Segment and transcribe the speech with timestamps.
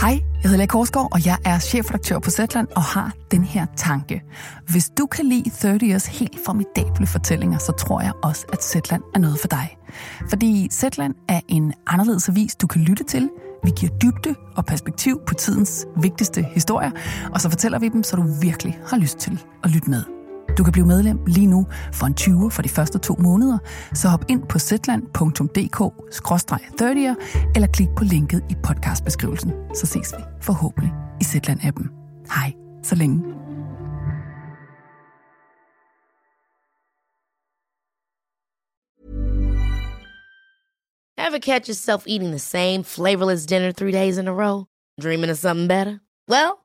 [0.00, 3.66] Hej, jeg hedder Lea Korsgaard, og jeg er chefredaktør på Zetland og har den her
[3.76, 4.22] tanke.
[4.68, 9.02] Hvis du kan lide 30 Years helt formidable fortællinger, så tror jeg også, at Zetland
[9.14, 9.76] er noget for dig.
[10.28, 13.30] Fordi Zetland er en anderledes avis, du kan lytte til.
[13.64, 16.90] Vi giver dybde og perspektiv på tidens vigtigste historier,
[17.32, 20.17] og så fortæller vi dem, så du virkelig har lyst til at lytte med.
[20.56, 23.58] Du kan blive medlem lige nu for en 20 for de første to måneder,
[23.94, 27.14] så hop ind på zetland.dk-30'er
[27.54, 29.52] eller klik på linket i podcastbeskrivelsen.
[29.74, 31.88] Så ses vi forhåbentlig i Zetland-appen.
[32.34, 33.22] Hej, så længe.
[41.18, 44.66] Ever catch yourself eating the same flavorless dinner three days in a row?
[45.00, 46.00] Dreaming of something better?
[46.28, 46.64] Well,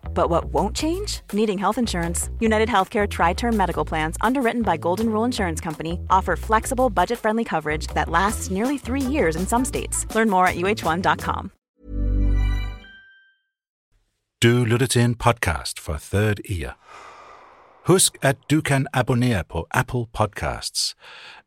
[0.13, 1.21] But what won't change?
[1.33, 2.29] Needing health insurance.
[2.39, 7.19] United Healthcare Tri Term Medical Plans, underwritten by Golden Rule Insurance Company, offer flexible, budget
[7.19, 10.05] friendly coverage that lasts nearly three years in some states.
[10.15, 11.51] Learn more at uh1.com.
[14.43, 16.77] Du lytter til en podcast for Third Ear.
[17.85, 20.95] Husk, at du kan abonnere på Apple Podcasts,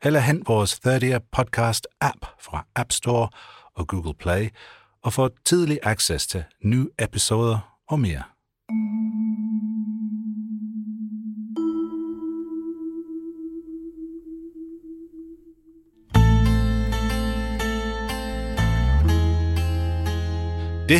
[0.02, 3.28] eller hent vores Third Ear Podcast app fra App Store
[3.74, 4.48] og Google Play,
[5.02, 8.33] og få tidlig access til nye episoder og mere.
[8.68, 8.76] Det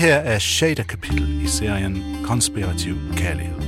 [0.01, 0.81] her er 6.
[0.89, 3.61] kapitel i serien Konspirativ Kærlighed.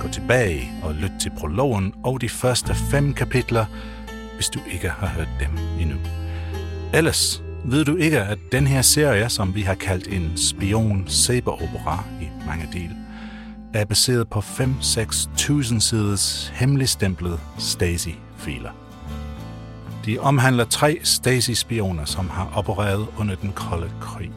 [0.00, 3.64] Gå tilbage og lyt til prologen og de første fem kapitler,
[4.34, 5.50] hvis du ikke har hørt dem
[5.80, 5.96] endnu.
[6.94, 11.08] Ellers ved du ikke, at den her serie, som vi har kaldt en spion
[11.46, 13.01] opera i mange dele,
[13.74, 18.70] er baseret på 5-6.000 siders hemmeligstemplet Stasi-filer.
[20.04, 24.32] De omhandler tre Stasi-spioner, som har opereret under den kolde krig.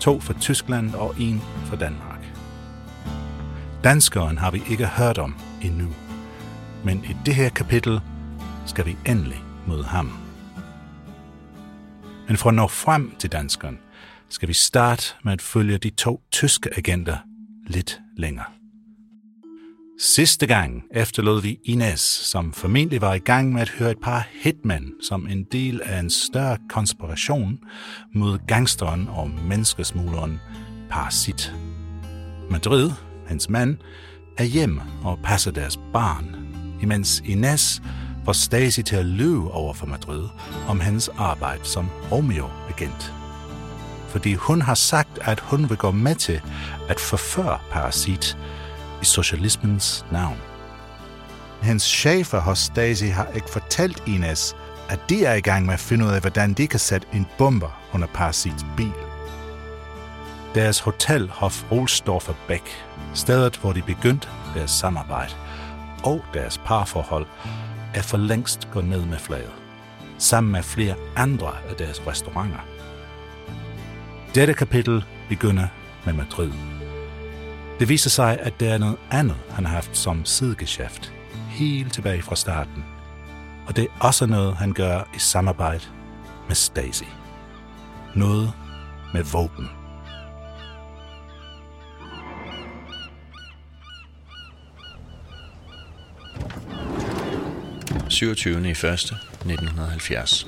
[0.00, 2.20] To for Tyskland og en for Danmark.
[3.84, 5.88] Danskeren har vi ikke hørt om endnu,
[6.84, 8.00] men i det her kapitel
[8.66, 10.12] skal vi endelig møde ham.
[12.28, 13.78] Men for at nå frem til danskeren,
[14.28, 17.16] skal vi starte med at følge de to tyske agenter
[17.66, 18.59] lidt længere.
[20.02, 24.28] Sidste gang efterlod vi Ines, som formentlig var i gang med at høre et par
[24.32, 27.58] hitmen som en del af en større konspiration
[28.14, 30.40] mod gangsteren og menneskesmugleren
[30.90, 31.54] Parasit.
[32.50, 32.90] Madrid,
[33.26, 33.76] hans mand,
[34.38, 36.36] er hjem og passer deres barn,
[36.82, 37.82] imens Ines
[38.24, 40.28] får Stasi til at lyve over for Madrid
[40.68, 43.14] om hans arbejde som Romeo-agent.
[44.08, 46.40] Fordi hun har sagt, at hun vil gå med til
[46.88, 48.36] at forføre Parasit
[49.02, 50.36] i socialismens navn.
[51.62, 54.56] Hans chefer hos Stasi har ikke fortalt Ines,
[54.88, 57.26] at de er i gang med at finde ud af, hvordan de kan sætte en
[57.38, 58.92] bomber under Parasits bil.
[60.54, 65.34] Deres hotel Hof Rolsdorfer Bæk, stedet hvor de begyndte deres samarbejde,
[66.04, 67.26] og deres parforhold,
[67.94, 69.52] er for længst gået ned med flaget,
[70.18, 72.60] sammen med flere andre af deres restauranter.
[74.34, 75.66] Dette kapitel begynder
[76.04, 76.79] med Madrid.
[77.80, 81.12] Det viser sig, at det er noget andet, han har haft som sidegeschæft,
[81.48, 82.84] helt tilbage fra starten.
[83.66, 85.84] Og det er også noget, han gør i samarbejde
[86.48, 87.04] med Stacy.
[88.14, 88.52] Noget
[89.14, 89.68] med våben.
[98.08, 98.68] 27.
[98.68, 98.84] i 1.
[98.84, 100.46] 1970.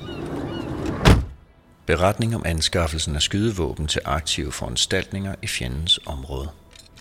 [1.85, 6.49] Beretning om anskaffelsen af skydevåben til aktive foranstaltninger i fjendens område.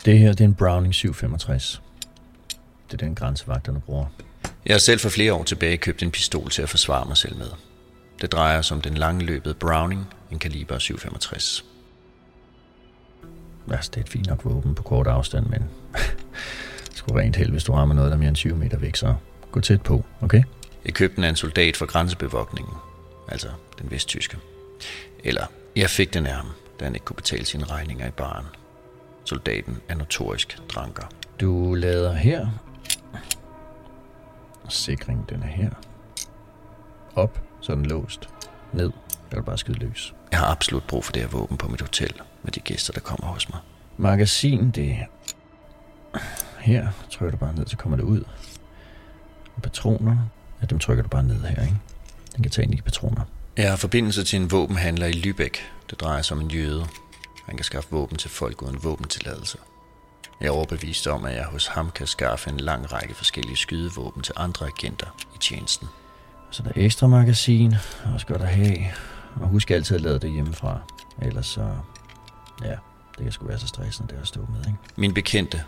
[0.04, 1.82] Det her det er en Browning 765.
[2.90, 4.06] Det er den grænsevagterne bruger.
[4.66, 7.36] Jeg har selv for flere år tilbage købt en pistol til at forsvare mig selv
[7.36, 7.46] med.
[8.20, 11.64] Det drejer sig om den langløbede Browning, en kaliber 765.
[13.70, 15.60] Altså, det er et fint nok våben på kort afstand, men
[16.88, 18.96] det skulle rent held, hvis du rammer noget, der er mere end 20 meter væk,
[18.96, 19.14] så
[19.52, 20.42] gå tæt på, okay?
[20.84, 22.74] Jeg købte den af en soldat fra grænsebevogtningen,
[23.28, 23.48] altså
[23.78, 24.36] den vesttyske.
[25.24, 25.46] Eller
[25.76, 26.46] jeg fik den af ham,
[26.80, 28.46] da han ikke kunne betale sine regninger i baren.
[29.24, 31.02] Soldaten er notorisk dranker.
[31.40, 32.48] Du lader her.
[34.68, 35.70] Sikringen den er her.
[37.14, 38.28] Op, så er den låst.
[38.72, 38.90] Ned,
[39.30, 40.14] jeg vil bare skyde løs.
[40.30, 43.00] Jeg har absolut brug for det her våben på mit hotel med de gæster, der
[43.00, 43.58] kommer hos mig.
[43.96, 44.96] Magasin, det
[46.60, 48.24] her trykker du bare ned, så kommer det ud.
[49.56, 50.16] Og patroner,
[50.60, 51.76] ja, dem trykker du bare ned her, ikke?
[52.36, 53.22] Den kan tage ind i patroner.
[53.56, 55.60] Jeg har forbindelse til en våbenhandler i Lübeck.
[55.90, 56.86] Det drejer sig om en jøde.
[57.46, 59.58] Han kan skaffe våben til folk uden våbentilladelse.
[60.40, 64.22] Jeg er overbevist om, at jeg hos ham kan skaffe en lang række forskellige skydevåben
[64.22, 65.88] til andre agenter i tjenesten.
[66.50, 67.74] Så der er ekstra magasin,
[68.14, 68.78] også godt at have.
[69.40, 70.78] Og husk altid at lade det hjemmefra.
[71.22, 71.76] Ellers så,
[72.62, 72.76] ja,
[73.16, 74.78] det kan sgu være så stressende, det at stå med, ikke?
[74.96, 75.64] Min bekendte,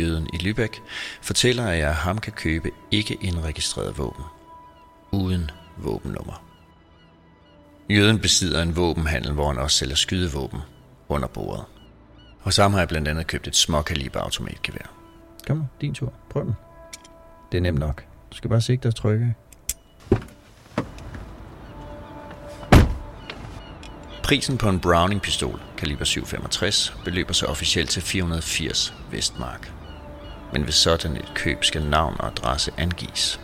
[0.00, 0.80] jøden i Lübeck,
[1.22, 4.24] fortæller, at jeg ham kan købe ikke indregistreret våben.
[5.12, 6.42] Uden våbennummer.
[7.90, 10.60] Jøden besidder en våbenhandel, hvor han også sælger skydevåben
[11.08, 11.64] under bordet.
[12.40, 14.90] Hos ham har jeg blandt andet købt et småkaliber automatgevær.
[15.46, 16.12] Kom, din tur.
[16.30, 16.56] Prøv den.
[17.52, 18.04] Det er nemt nok.
[18.32, 19.34] Du skal bare sigte og trykke.
[24.22, 29.72] Prisen på en Browning-pistol, kaliber 765, beløber sig officielt til 480 vestmark.
[30.52, 33.40] Men ved sådan et køb skal navn og adresse angives.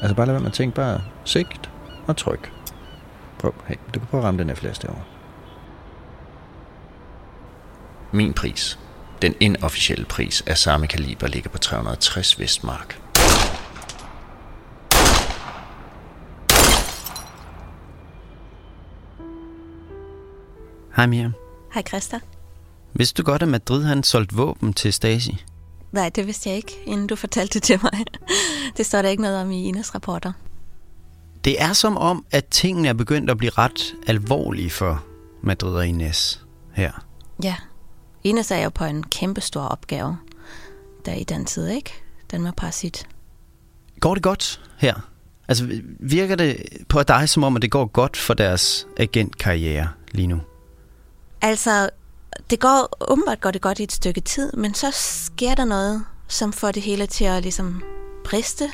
[0.00, 1.70] Altså bare lad være med at tænke bare sigt
[2.06, 2.52] og tryk.
[3.38, 5.17] Prøv, hey, du kan prøve at ramme den her flaske derovre.
[8.12, 8.78] Min pris,
[9.22, 13.00] den inofficielle pris af samme kaliber, ligger på 360 vestmark.
[20.96, 21.30] Hej Mia.
[21.74, 22.20] Hej Christa.
[22.92, 25.44] Vidste du godt, at Madrid han solgt våben til Stasi?
[25.92, 28.04] Nej, det vidste jeg ikke, inden du fortalte det til mig.
[28.76, 30.32] Det står der ikke noget om i Ines rapporter.
[31.44, 35.04] Det er som om, at tingene er begyndt at blive ret alvorlige for
[35.42, 37.04] Madrid og Ines her.
[37.42, 37.54] Ja,
[38.28, 40.18] Ines er jo på en kæmpe stor opgave,
[41.06, 41.92] der i den tid, ikke?
[42.30, 43.06] Den med parasit.
[44.00, 44.94] Går det godt her?
[45.48, 46.56] Altså, virker det
[46.88, 50.40] på dig som om, at det går godt for deres agentkarriere lige nu?
[51.40, 51.90] Altså,
[52.50, 56.04] det går åbenbart går det godt i et stykke tid, men så sker der noget,
[56.28, 57.82] som får det hele til at ligesom
[58.24, 58.70] briste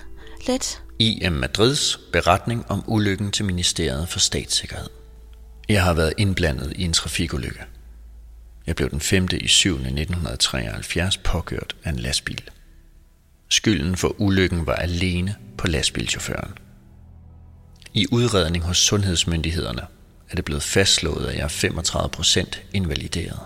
[0.47, 0.83] lidt.
[0.99, 4.89] IM Madrids beretning om ulykken til Ministeriet for Statssikkerhed.
[5.69, 7.61] Jeg har været indblandet i en trafikulykke.
[8.67, 9.29] Jeg blev den 5.
[9.41, 9.71] i 7.
[9.71, 12.43] 1973 påkørt af en lastbil.
[13.49, 16.51] Skylden for ulykken var alene på lastbilchaufføren.
[17.95, 19.83] I udredning hos sundhedsmyndighederne
[20.31, 23.39] er det blevet fastslået, at jeg er 35 procent invalideret.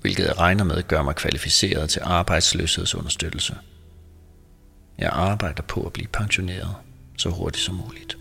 [0.00, 3.56] Hvilket jeg regner med gør mig kvalificeret til arbejdsløshedsunderstøttelse.
[4.98, 6.74] Jeg arbejder på at blive pensioneret
[7.16, 8.18] så hurtigt som muligt.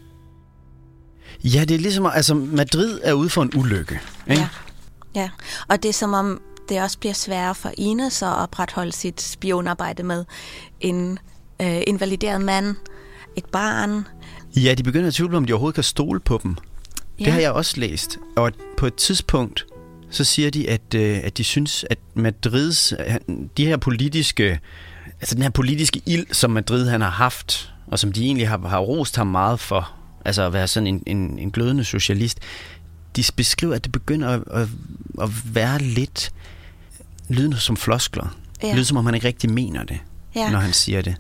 [1.44, 4.00] Ja, det er ligesom, altså Madrid er ude for en ulykke.
[4.28, 4.42] Ikke?
[4.42, 4.50] Ja.
[5.18, 5.30] Ja,
[5.68, 10.04] og det er som om, det også bliver sværere for Ines at opretholde sit spionarbejde
[10.04, 10.26] med
[10.80, 11.20] en
[11.62, 12.76] øh, invalideret mand,
[13.36, 14.08] et barn.
[14.56, 16.58] Ja, de begynder at tvivle, om de overhovedet kan stole på dem.
[17.20, 17.26] Ja.
[17.26, 18.18] Det har jeg også læst.
[18.36, 19.66] Og på et tidspunkt,
[20.10, 22.94] så siger de, at, øh, at de synes, at Madrids,
[23.58, 24.60] de her politiske,
[25.20, 28.68] altså den her politiske ild, som Madrid han har haft, og som de egentlig har,
[28.68, 29.92] har rost ham meget for,
[30.26, 32.40] altså at være sådan en, en, en glødende socialist,
[33.18, 34.68] de beskriver, at det begynder at, at,
[35.22, 36.32] at være lidt
[37.30, 38.38] lydende som floskler.
[38.64, 38.74] Ja.
[38.74, 40.00] Lyder som om han ikke rigtig mener det,
[40.36, 40.50] ja.
[40.50, 41.16] når han siger det.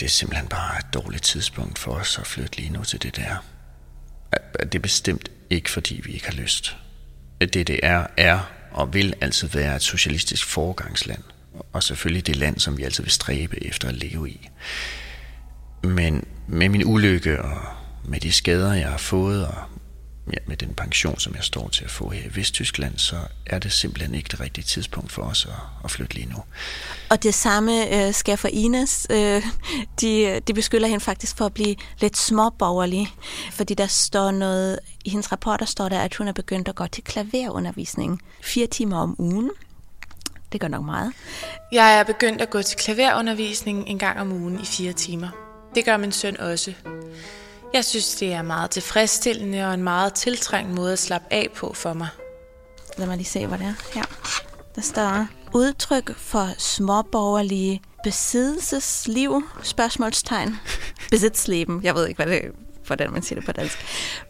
[0.00, 3.16] Det er simpelthen bare et dårligt tidspunkt for os at flytte lige nu til det
[3.16, 3.36] der.
[4.62, 6.76] Det er bestemt ikke, fordi vi ikke har lyst.
[7.40, 8.40] Det, det er, er
[8.70, 11.22] og vil altid være et socialistisk foregangsland.
[11.72, 14.48] Og selvfølgelig det land, som vi altid vil stræbe efter at leve i.
[15.84, 17.58] Men med min ulykke og
[18.04, 19.54] med de skader, jeg har fået, og
[20.26, 23.58] ja, med den pension, som jeg står til at få her i Vesttyskland, så er
[23.58, 26.36] det simpelthen ikke det rigtige tidspunkt for os at, at flytte lige nu.
[27.10, 29.06] Og det samme øh, sker for Ines.
[29.10, 29.42] Øh,
[30.00, 33.08] de, de beskylder hende faktisk for at blive lidt småborgerlig,
[33.52, 36.86] fordi der står noget, i hendes rapporter står der, at hun er begyndt at gå
[36.86, 39.50] til klaverundervisning fire timer om ugen.
[40.52, 41.12] Det gør nok meget.
[41.72, 45.28] Jeg er begyndt at gå til klaverundervisning en gang om ugen i fire timer.
[45.74, 46.74] Det gør min søn også.
[47.74, 51.72] Jeg synes, det er meget tilfredsstillende og en meget tiltrængt måde at slappe af på
[51.74, 52.08] for mig.
[52.98, 54.04] Lad mig lige se, hvad det er her.
[54.74, 60.56] Der står udtryk for småborgerlige besiddelsesliv, spørgsmålstegn.
[61.10, 62.42] Besiddsleben, jeg ved ikke, hvad det
[62.86, 63.78] hvordan man siger det på dansk.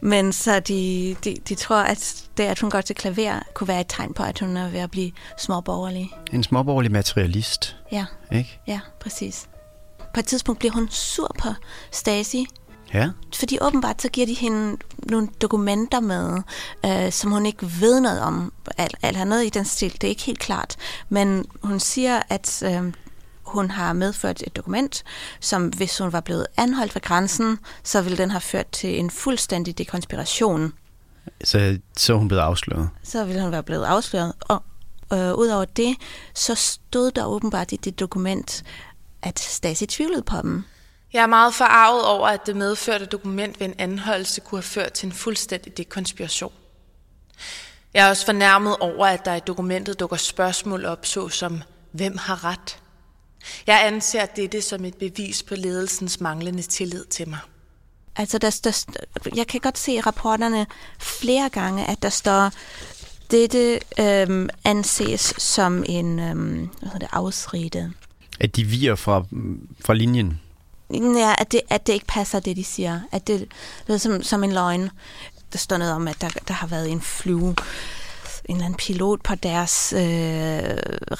[0.01, 3.81] Men så de, de, de tror, at det, at hun går til klaver, kunne være
[3.81, 6.09] et tegn på, at hun er ved at blive småborgerlig.
[6.33, 7.75] En småborgerlig materialist.
[7.91, 8.05] Ja.
[8.31, 8.59] Ikke?
[8.67, 9.47] Ja, præcis.
[10.13, 11.49] På et tidspunkt bliver hun sur på
[11.91, 12.47] Stasi,
[12.93, 13.09] Ja.
[13.35, 16.41] fordi åbenbart så giver de hende nogle dokumenter med,
[16.85, 18.53] øh, som hun ikke ved noget om,
[19.03, 20.75] eller noget i den stil, det er ikke helt klart.
[21.09, 22.93] Men hun siger, at øh,
[23.43, 25.03] hun har medført et dokument,
[25.39, 29.09] som hvis hun var blevet anholdt ved grænsen, så ville den have ført til en
[29.09, 30.73] fuldstændig dekonspiration.
[31.43, 32.89] Så, så hun blevet afsløret.
[33.03, 34.33] Så ville hun være blevet afsløret.
[34.41, 34.63] Og
[35.13, 35.95] øh, udover det,
[36.35, 38.63] så stod der åbenbart i det dokument,
[39.21, 40.63] at Stasi tvivlede på dem.
[41.13, 44.93] Jeg er meget forarvet over, at det medførte dokument ved en anholdelse kunne have ført
[44.93, 46.51] til en fuldstændig dekonspiration.
[47.93, 52.43] Jeg er også fornærmet over, at der i dokumentet dukker spørgsmål op, såsom, hvem har
[52.43, 52.79] ret?
[53.67, 57.39] Jeg anser dette som et bevis på ledelsens manglende tillid til mig.
[58.15, 60.65] Altså, der, der, jeg kan godt se i rapporterne
[60.99, 62.51] flere gange, at der står,
[63.31, 67.93] dette øhm, anses som en øhm, hvad hedder det, afsrede.
[68.39, 69.25] At de virer fra,
[69.79, 70.39] fra linjen.
[70.93, 72.99] Ja, at det, at det ikke passer, det de siger.
[73.11, 73.47] At det,
[73.87, 74.89] det er som, som en løgn.
[75.51, 77.55] Der står noget om, at der, der har været en flyve
[78.45, 79.99] en eller anden pilot på deres øh,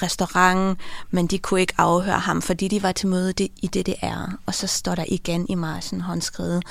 [0.02, 0.78] restaurant,
[1.10, 4.38] men de kunne ikke afhøre ham, fordi de var til møde i DDR.
[4.46, 6.62] Og så står der igen i marchen håndskrevet,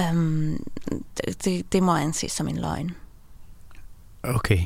[0.00, 0.64] øhm,
[1.44, 2.94] det, det må anses som en løgn.
[4.22, 4.60] Okay.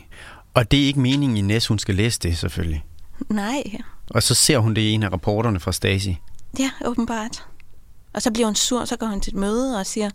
[0.54, 2.85] Og det er ikke meningen i Næs, hun skal læse det selvfølgelig?
[3.28, 3.62] Nej.
[4.11, 6.18] Og så ser hun det i en af rapporterne fra Stasi?
[6.59, 7.47] Ja, åbenbart.
[8.12, 10.10] Og så bliver hun sur, så går hun til et møde og siger,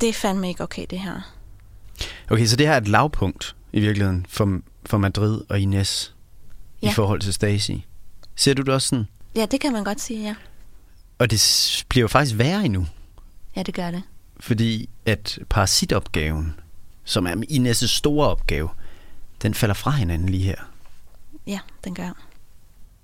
[0.00, 1.34] det er fandme ikke okay, det her.
[2.30, 6.14] Okay, så det her er et lavpunkt i virkeligheden for, for Madrid og Ines
[6.82, 6.90] ja.
[6.90, 7.86] i forhold til Stasi.
[8.36, 9.08] Ser du det også sådan?
[9.36, 10.34] Ja, det kan man godt sige, ja.
[11.18, 12.86] Og det bliver jo faktisk værre endnu.
[13.56, 14.02] Ja, det gør det.
[14.40, 16.54] Fordi at parasitopgaven,
[17.04, 18.68] som er Ines' store opgave,
[19.42, 20.70] den falder fra hinanden lige her.
[21.46, 22.10] Ja, den gør.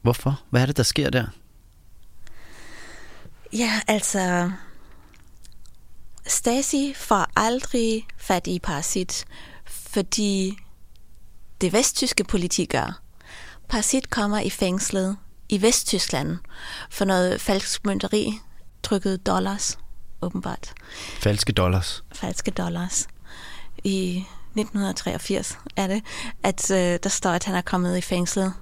[0.02, 0.40] Hvorfor?
[0.50, 1.26] Hvad er det, der sker der?
[3.52, 4.50] Ja, altså...
[6.26, 9.26] Stasi får aldrig fat i parasit,
[9.64, 10.56] fordi
[11.60, 13.00] det vesttyske politi gør.
[13.68, 15.16] Parasit kommer i fængslet
[15.48, 16.38] i Vesttyskland
[16.90, 18.38] for noget falsk mønteri,
[18.82, 19.78] trykket dollars,
[20.22, 20.72] åbenbart.
[21.20, 22.04] Falske dollars?
[22.14, 23.08] Falske dollars.
[23.84, 24.24] I
[24.56, 26.02] 1983 er det,
[26.42, 28.52] at øh, der står, at han er kommet i fængslet.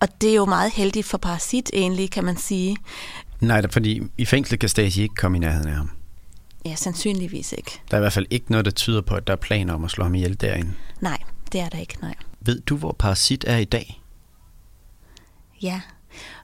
[0.00, 2.76] Og det er jo meget heldigt for Parasit egentlig, kan man sige.
[3.46, 5.90] Nej, fordi i fængslet kan Stasi ikke komme i nærheden af ham.
[6.64, 7.80] Ja, sandsynligvis ikke.
[7.90, 9.84] Der er i hvert fald ikke noget, der tyder på, at der er planer om
[9.84, 10.72] at slå ham ihjel derinde.
[11.00, 11.18] Nej,
[11.52, 12.14] det er der ikke, nej.
[12.40, 14.02] Ved du, hvor Parasit er i dag?
[15.62, 15.80] Ja,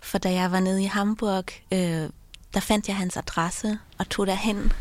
[0.02, 2.11] for da jeg var nede i Hamburg, øh,
[2.54, 4.73] der fandt jeg hans adresse og tog derhen.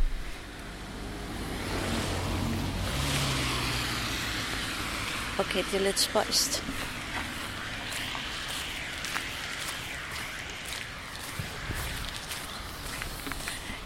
[5.39, 6.63] Okay, det er lidt spøjst.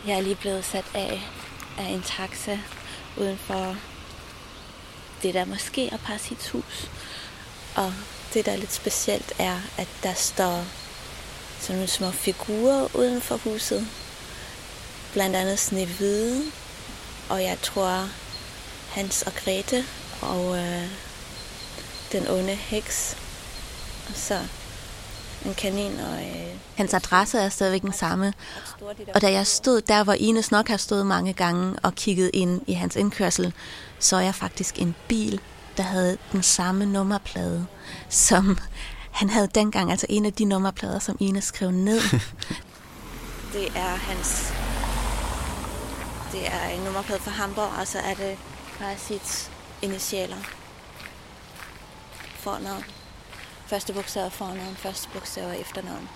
[0.07, 1.22] Jeg er lige blevet sat af
[1.77, 2.60] af en taxa
[3.17, 3.75] uden for
[5.22, 6.89] det der måske er parasitshus.
[7.75, 7.93] Og
[8.33, 10.65] det, der er lidt specielt, er, at der står
[11.60, 13.88] sådan nogle små figurer uden for huset.
[15.13, 16.43] Blandt andet Snevide,
[17.29, 18.10] og jeg tror
[18.89, 19.86] Hans og Grete,
[20.22, 20.88] og øh,
[22.12, 23.17] den onde heks.
[24.10, 24.39] Og så
[25.46, 26.00] en kanin.
[26.00, 26.56] Og, øh...
[26.76, 28.34] Hans adresse er stadigvæk den samme.
[29.16, 32.62] Og da jeg stod der, hvor Ines nok har stået mange gange og kigget ind
[32.68, 33.54] i hans indkørsel,
[34.00, 35.42] så jeg faktisk en bil,
[35.78, 37.66] der havde den samme nummerplade,
[38.10, 38.58] som
[39.12, 39.92] han havde dengang.
[39.92, 42.02] Altså en af de nummerplader, som Ines skrev ned.
[43.54, 44.54] det er hans...
[46.32, 48.38] Det er en nummerplade fra Hamburg, og så er det
[48.80, 50.38] Parasits initialer.
[52.40, 52.84] Fornavn
[53.74, 56.10] første bogstav er fornavn, første bogstav er efternavn.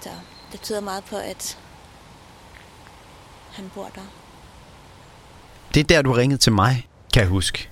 [0.00, 0.08] Så
[0.52, 1.58] det tyder meget på, at
[3.52, 4.00] han bor der.
[5.74, 7.68] Det er der, du ringede til mig, kan jeg huske.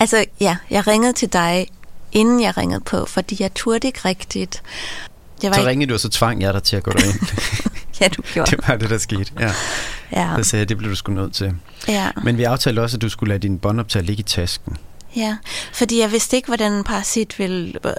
[0.00, 1.66] Altså, ja, jeg ringede til dig,
[2.12, 4.62] inden jeg ringede på, fordi jeg turde ikke rigtigt.
[5.42, 5.70] Jeg var så ikke...
[5.70, 7.20] ringede du, og så tvang jeg dig til at gå derind.
[8.00, 8.50] ja, du gjorde.
[8.50, 9.52] Det var det, der skete, ja.
[10.12, 10.36] ja.
[10.36, 11.54] Så sagde jeg, det blev du sgu nødt til.
[11.88, 12.10] Ja.
[12.24, 14.76] Men vi aftalte også, at du skulle lade din båndoptag ligge i tasken.
[15.16, 15.36] Ja,
[15.72, 17.92] fordi jeg vidste ikke, hvordan en parasit ville øh,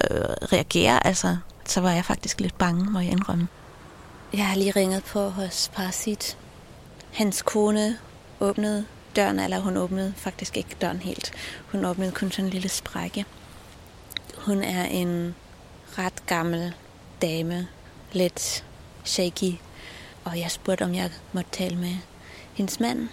[0.53, 1.07] reagere.
[1.07, 3.47] Altså, så var jeg faktisk lidt bange, må jeg indrømme.
[4.33, 6.37] Jeg har lige ringet på hos Parasit.
[7.11, 7.97] Hans kone
[8.39, 8.85] åbnede
[9.15, 11.31] døren, eller hun åbnede faktisk ikke døren helt.
[11.71, 13.25] Hun åbnede kun sådan en lille sprække.
[14.37, 15.35] Hun er en
[15.97, 16.73] ret gammel
[17.21, 17.67] dame,
[18.11, 18.63] lidt
[19.03, 19.53] shaky,
[20.23, 21.95] og jeg spurgte, om jeg måtte tale med
[22.53, 23.09] hendes mand,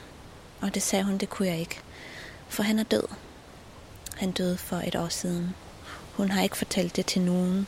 [0.61, 1.81] og det sagde hun, det kunne jeg ikke,
[2.49, 3.09] for han er død.
[4.17, 5.55] Han døde for et år siden.
[6.13, 7.67] Hun har ikke fortalt det til nogen.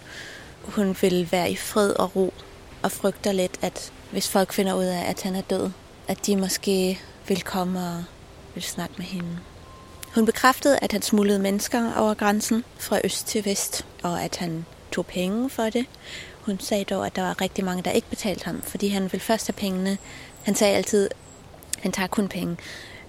[0.63, 2.35] Hun vil være i fred og ro
[2.83, 5.71] og frygter lidt, at hvis folk finder ud af, at han er død,
[6.09, 8.05] at de måske vil komme og
[8.55, 9.39] vil snakke med hende.
[10.15, 14.67] Hun bekræftede, at han smuglede mennesker over grænsen fra øst til vest, og at han
[14.93, 15.87] tog penge for det.
[16.41, 19.21] Hun sagde dog, at der var rigtig mange, der ikke betalte ham, fordi han ville
[19.21, 19.99] først have pengene.
[20.43, 21.17] Han sagde altid, at
[21.81, 22.57] han tager kun penge,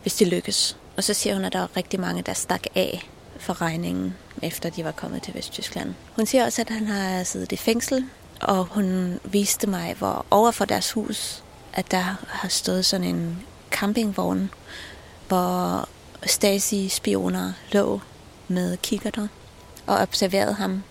[0.02, 0.78] hvis det lykkes.
[0.98, 4.70] Og så siger hun, at der var rigtig mange, der stak af for regningen, efter
[4.70, 5.94] de var kommet til Vesttyskland.
[6.16, 8.06] Hun siger også, at han har siddet i fængsel,
[8.42, 11.44] og hun viste mig, hvor over for deres hus,
[11.74, 14.50] at der har stået sådan en campingvogn,
[15.28, 15.88] hvor
[16.26, 18.02] Stasi-spioner lå
[18.48, 19.28] med kikkerter
[19.88, 20.84] og observerede ham.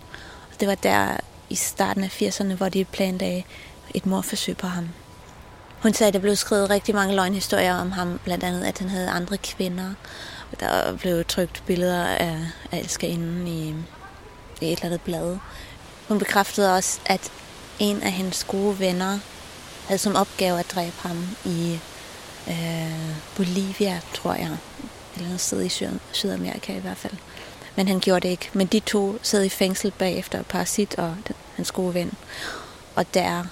[0.52, 1.16] Og det var der
[1.50, 3.42] i starten af 80'erne, hvor de planlagde
[3.94, 4.88] et morforsøg på ham.
[5.82, 8.88] Hun sagde, at der blev skrevet rigtig mange løgnhistorier om ham, blandt andet, at han
[8.88, 9.94] havde andre kvinder.
[10.60, 12.38] Der blev trykt billeder af,
[12.72, 13.68] af elskerinden i,
[14.60, 15.36] i et eller andet blad.
[16.08, 17.32] Hun bekræftede også, at
[17.78, 19.18] en af hendes gode venner
[19.86, 21.78] havde som opgave at dræbe ham i
[22.48, 24.56] øh, Bolivia, tror jeg.
[25.16, 27.14] Eller et sted i Syd- Sydamerika i hvert fald.
[27.76, 28.50] Men han gjorde det ikke.
[28.52, 32.12] Men de to sad i fængsel bagefter, Parasit og den, hans gode ven.
[32.94, 33.44] Og der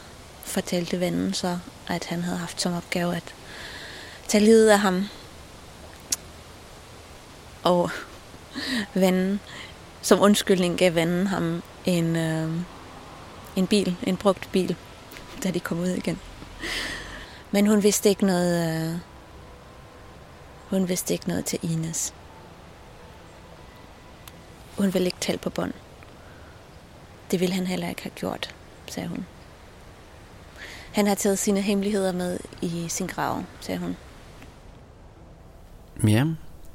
[0.47, 3.35] fortalte vennen så, at han havde haft som opgave at
[4.29, 5.09] tage livet af ham.
[7.62, 7.91] Og
[8.95, 9.41] vennen,
[10.03, 12.50] som undskyldning gav vennen ham en, øh,
[13.57, 14.76] en bil, en brugt bil,
[15.43, 16.21] da de kom ud igen.
[17.50, 18.99] Men hun vidste ikke noget, øh,
[20.71, 22.15] hun vidste ikke noget til Ines.
[24.76, 25.73] Hun ville ikke tale på bånd.
[27.31, 28.55] Det ville han heller ikke have gjort,
[28.88, 29.26] sagde hun.
[30.97, 33.97] Han har taget sine hemmeligheder med i sin grav, sagde hun.
[36.09, 36.25] Ja.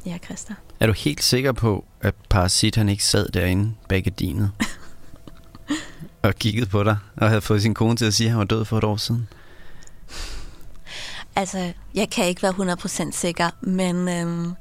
[0.05, 0.53] Ja, Christa.
[0.79, 4.51] Er du helt sikker på, at Parasit han ikke sad derinde bag gardinet
[6.23, 8.45] og kiggede på dig og havde fået sin kone til at sige, at han var
[8.45, 9.27] død for et år siden?
[11.35, 14.53] Altså, jeg kan ikke være 100% sikker, men øhm,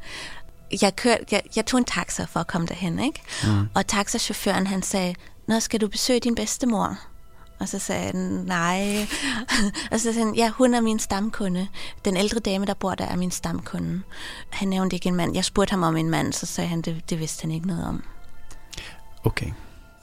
[0.82, 3.20] jeg, kørte, jeg, jeg tog en taxa for at komme derhen, ikke?
[3.44, 3.68] Mm.
[3.74, 5.14] Og taxachaufføren, han sagde,
[5.46, 6.98] Nå, skal du besøge din bedstemor?
[7.60, 8.14] Og så sagde han,
[8.46, 9.06] nej.
[9.92, 11.68] og så sagde han, ja, hun er min stamkunde.
[12.04, 14.02] Den ældre dame, der bor der, er min stamkunde.
[14.50, 15.34] Han nævnte ikke en mand.
[15.34, 17.86] Jeg spurgte ham om en mand, så sagde han, det, det vidste han ikke noget
[17.86, 18.04] om.
[19.24, 19.50] Okay.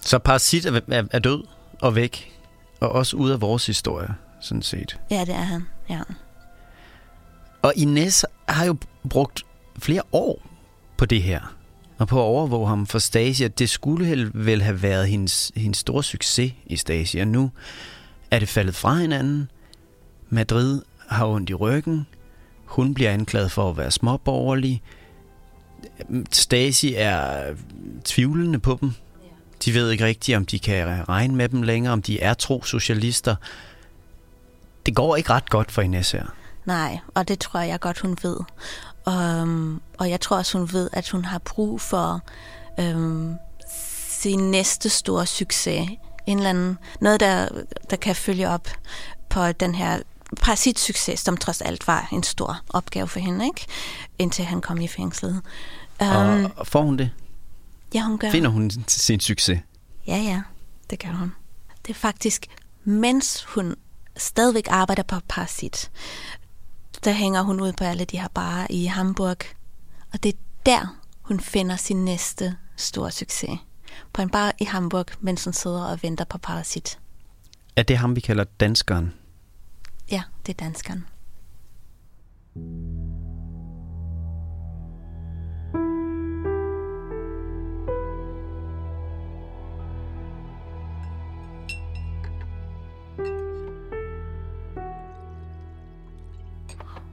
[0.01, 1.43] Så Parasit er, er, er død
[1.81, 2.39] og væk,
[2.79, 4.09] og også ude af vores historie,
[4.41, 4.99] sådan set.
[5.11, 6.01] Ja, det er han, ja.
[7.61, 8.77] Og Ines har jo
[9.09, 9.43] brugt
[9.79, 10.41] flere år
[10.97, 11.56] på det her,
[11.97, 13.47] og på at overvåge ham for Stasia.
[13.47, 17.25] Det skulle vel have været hendes, hendes store succes i Stasia.
[17.25, 17.51] Nu
[18.31, 19.51] er det faldet fra hinanden.
[20.29, 22.07] Madrid har ondt i ryggen.
[22.65, 24.81] Hun bliver anklaget for at være småborgerlig.
[26.31, 27.43] Stasi er
[28.05, 28.91] tvivlende på dem.
[29.65, 32.63] De ved ikke rigtigt, om de kan regne med dem længere, om de er tro
[32.63, 33.35] socialister.
[34.85, 36.25] Det går ikke ret godt for Ines her.
[36.65, 38.37] Nej, og det tror jeg godt, hun ved.
[39.07, 42.21] Um, og jeg tror også, hun ved, at hun har brug for
[42.77, 43.35] um,
[44.09, 45.89] sin næste store succes.
[46.25, 47.47] En eller anden, noget, der,
[47.89, 48.67] der kan følge op
[49.29, 49.99] på den her
[50.41, 53.65] parasitsucces, som trods alt var en stor opgave for hende, ikke?
[54.19, 55.41] indtil han kom i fængslet.
[56.01, 57.11] Um, og får hun det?
[57.93, 58.31] Ja, hun gør.
[58.31, 59.59] Finder hun sin succes?
[60.07, 60.41] Ja, ja,
[60.89, 61.31] det gør hun.
[61.85, 62.47] Det er faktisk,
[62.83, 63.75] mens hun
[64.17, 65.91] stadigvæk arbejder på Parasit,
[67.03, 69.37] der hænger hun ud på alle de her barer i Hamburg.
[70.13, 73.59] Og det er der, hun finder sin næste store succes.
[74.13, 76.99] På en bar i Hamburg, mens hun sidder og venter på Parasit.
[77.75, 79.13] Er det ham, vi kalder danskeren?
[80.11, 81.05] Ja, det er danskeren.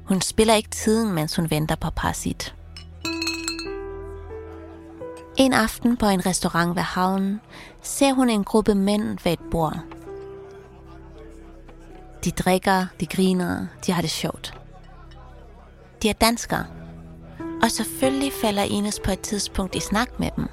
[0.05, 2.55] Hun spiller ikke tiden, mens hun venter på Parasit.
[5.37, 7.41] En aften på en restaurant ved havnen
[7.83, 9.79] ser hun en gruppe mænd ved et bord.
[12.25, 14.55] De drikker, de griner, de har det sjovt.
[16.03, 16.67] De er danskere.
[17.63, 20.49] Og selvfølgelig falder Ines på et tidspunkt i snak med dem.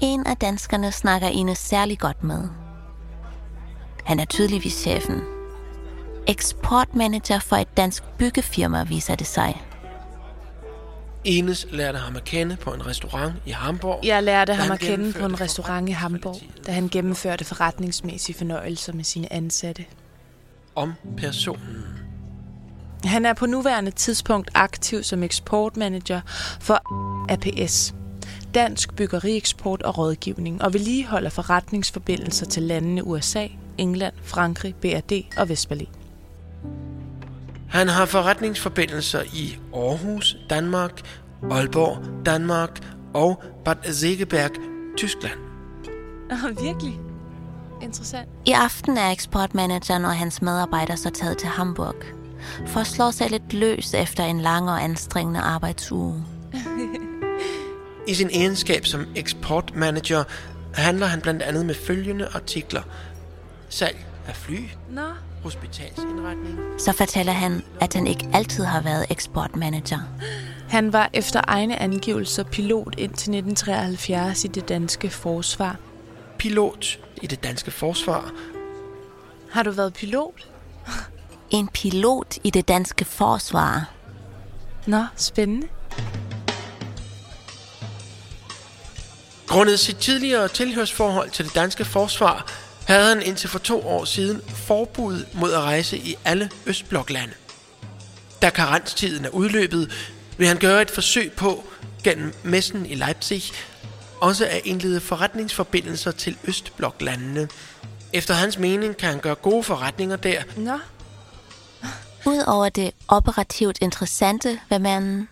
[0.00, 2.48] En af danskerne snakker Ines særlig godt med.
[4.04, 5.20] Han er tydeligvis chefen,
[6.26, 9.62] eksportmanager for et dansk byggefirma, viser det sig.
[11.24, 14.00] Enes lærte ham at kende på en restaurant i Hamburg.
[14.02, 18.92] Jeg lærte ham at kende på en restaurant i Hamburg, da han gennemførte forretningsmæssige fornøjelser
[18.92, 19.84] med sine ansatte.
[20.74, 21.84] Om personen.
[23.04, 26.20] Han er på nuværende tidspunkt aktiv som eksportmanager
[26.60, 26.82] for
[27.32, 27.94] APS,
[28.54, 33.46] Dansk Byggerieksport og Rådgivning, og vedligeholder forretningsforbindelser til landene USA,
[33.78, 36.03] England, Frankrig, BRD og Vestberlin.
[37.68, 41.00] Han har forretningsforbindelser i Aarhus, Danmark,
[41.50, 44.50] Aalborg, Danmark og Bad Segeberg,
[44.96, 45.38] Tyskland.
[46.30, 47.00] Oh, virkelig?
[47.82, 48.28] Interessant.
[48.46, 51.94] I aften er eksportmanageren og hans medarbejdere så taget til Hamburg
[52.66, 56.24] for at slå sig lidt løs efter en lang og anstrengende arbejdsuge.
[58.08, 60.24] I sin egenskab som eksportmanager
[60.74, 62.82] handler han blandt andet med følgende artikler.
[63.68, 64.58] Salg af fly,
[64.90, 65.02] Nå,
[65.42, 69.98] hospitalsindretning, Så fortæller han, at han ikke altid har været eksportmanager.
[70.68, 75.76] han var efter egne angivelser pilot indtil 1973 i det danske forsvar.
[76.38, 78.30] pilot i det danske forsvar,
[79.50, 80.48] Har du været pilot?
[81.50, 83.90] En pilot i det danske forsvar.
[84.86, 85.68] Nå, spændende.
[89.46, 92.52] Grundet sit tidligere tilhørsforhold til det danske forsvar,
[92.86, 97.34] havde han indtil for to år siden forbud mod at rejse i alle Østbloklande.
[98.42, 99.92] Da karenstiden er udløbet,
[100.36, 101.64] vil han gøre et forsøg på,
[102.04, 103.42] gennem messen i Leipzig,
[104.20, 107.48] også at indlede forretningsforbindelser til Østbloklandene.
[108.12, 110.78] Efter hans mening kan han gøre gode forretninger der, Nå,
[112.26, 115.28] Udover det operativt interessante ved manden,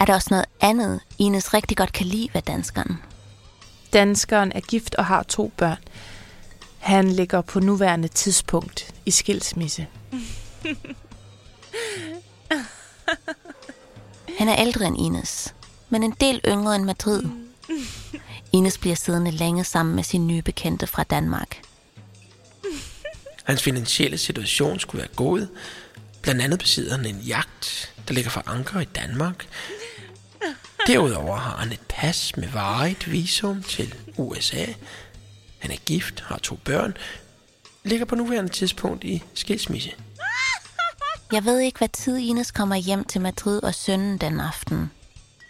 [0.00, 2.98] er der også noget andet, Ines rigtig godt kan lide ved danskeren.
[3.92, 5.78] danskeren er gift og har to børn.
[6.84, 9.86] Han ligger på nuværende tidspunkt i skilsmisse.
[14.38, 15.54] Han er ældre end Ines,
[15.88, 17.22] men en del yngre end Madrid.
[18.52, 21.62] Ines bliver siddende længe sammen med sin nye bekendte fra Danmark.
[23.44, 25.46] Hans finansielle situation skulle være god.
[26.22, 29.46] Blandt andet besidder han en jagt, der ligger for anker i Danmark.
[30.86, 34.64] Derudover har han et pas med varigt visum til USA.
[35.64, 36.96] Han er gift, har to børn,
[37.84, 39.92] ligger på nuværende tidspunkt i skilsmisse.
[41.32, 44.90] Jeg ved ikke, hvad tid Ines kommer hjem til Madrid og sønnen den aften.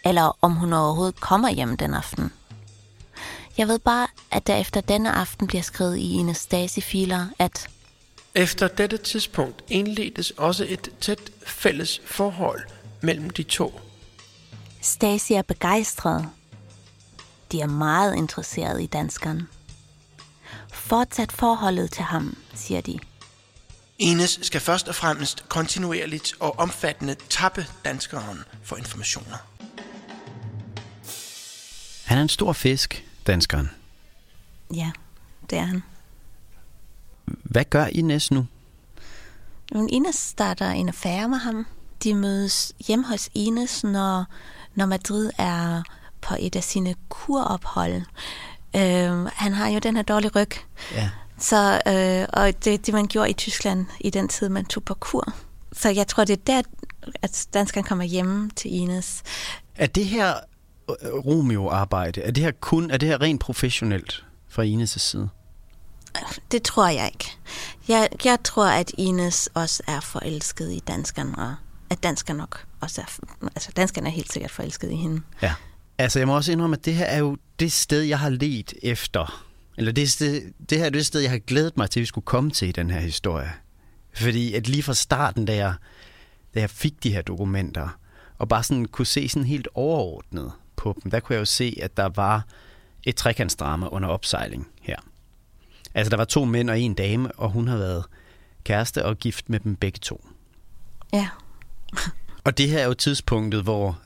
[0.05, 2.31] Eller om hun overhovedet kommer hjem den aften.
[3.57, 7.69] Jeg ved bare, at der efter denne aften bliver skrevet i Ines Stasi-filer, at
[8.35, 12.61] Efter dette tidspunkt indledtes også et tæt fælles forhold
[13.01, 13.79] mellem de to.
[14.81, 16.29] Stasi er begejstret.
[17.51, 19.47] De er meget interesseret i danskeren.
[20.85, 22.99] Fortsat forholdet til ham, siger de.
[23.99, 29.37] Ines skal først og fremmest kontinuerligt og omfattende tappe danskeren for informationer.
[32.05, 33.69] Han er en stor fisk, danskeren.
[34.73, 34.91] Ja,
[35.49, 35.83] det er han.
[37.25, 38.47] Hvad gør Ines nu?
[39.71, 41.65] Men Ines starter en affære med ham.
[42.03, 44.25] De mødes hjem hos Ines, når,
[44.75, 45.83] når Madrid er
[46.21, 48.01] på et af sine kurophold.
[48.75, 50.51] Øh, han har jo den her dårlige ryg.
[50.95, 51.09] Ja.
[51.37, 54.93] Så, øh, og det det, man gjorde i Tyskland i den tid, man tog på
[54.93, 55.33] kur.
[55.73, 56.61] Så jeg tror, det er der,
[57.21, 59.23] at danskeren kommer hjem til Ines.
[59.75, 60.33] Er det her
[60.89, 65.29] øh, Romeo-arbejde, er det her kun, er det her rent professionelt fra Ines' side?
[66.51, 67.31] Det tror jeg ikke.
[67.87, 71.55] Jeg, jeg tror, at Ines også er forelsket i danskeren, og
[71.89, 73.05] at danskeren nok også er...
[73.41, 75.21] Altså, danskeren er helt sikkert forelsket i hende.
[75.41, 75.53] Ja.
[75.97, 78.73] Altså, jeg må også indrømme, at det her er jo det sted, jeg har let
[78.83, 79.45] efter.
[79.77, 82.05] Eller det, sted, det her er det sted, jeg har glædet mig til, at vi
[82.05, 83.51] skulle komme til i den her historie.
[84.15, 85.73] Fordi at lige fra starten, da jeg,
[86.55, 87.99] da jeg fik de her dokumenter,
[88.37, 91.77] og bare sådan kunne se sådan helt overordnet på dem, der kunne jeg jo se,
[91.81, 92.45] at der var
[93.03, 94.97] et trekantsdrama under opsejling her.
[95.93, 98.03] Altså, der var to mænd og en dame, og hun har været
[98.63, 100.27] kæreste og gift med dem begge to.
[101.13, 101.29] Ja.
[102.43, 103.99] Og det her er jo tidspunktet, hvor...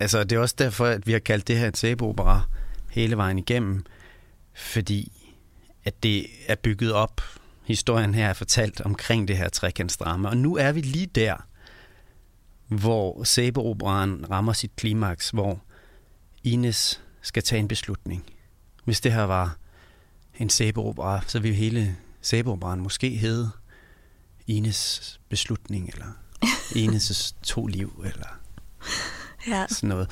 [0.00, 2.42] Altså, det er også derfor, at vi har kaldt det her en sæbeopera
[2.90, 3.84] hele vejen igennem.
[4.54, 5.12] Fordi
[5.84, 7.20] at det er bygget op.
[7.64, 10.28] Historien her er fortalt omkring det her trekantsdrama.
[10.28, 11.36] Og nu er vi lige der,
[12.68, 15.62] hvor sæbeoperaen rammer sit klimaks, hvor
[16.44, 18.24] Ines skal tage en beslutning.
[18.84, 19.56] Hvis det her var
[20.38, 23.50] en sæbeopera, så ville hele sæbeoperaen måske hedde
[24.46, 26.12] Ines beslutning, eller
[26.82, 28.40] Ines' to liv, eller
[29.46, 29.66] ja.
[29.68, 30.10] sådan noget.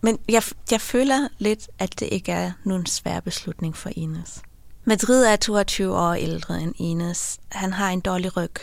[0.00, 4.42] Men jeg, jeg føler lidt, at det ikke er nogen svær beslutning for Ines.
[4.84, 7.38] Madrid er 22 år ældre end Ines.
[7.48, 8.54] Han har en dårlig ryg.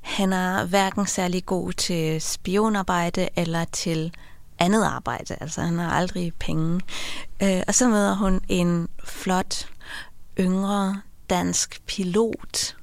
[0.00, 4.12] Han er hverken særlig god til spionarbejde eller til
[4.58, 5.36] andet arbejde.
[5.40, 6.80] Altså, han har aldrig penge.
[7.42, 9.68] Øh, og så møder hun en flot,
[10.40, 11.00] yngre
[11.30, 12.76] dansk pilot,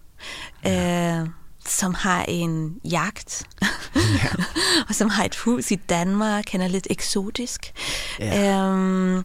[0.68, 1.28] øh,
[1.68, 3.48] som har en jagt,
[3.96, 4.30] ja.
[4.90, 6.50] og som har et hus i Danmark.
[6.50, 7.74] Han er lidt eksotisk.
[8.20, 8.64] Ja.
[8.64, 9.24] Øhm,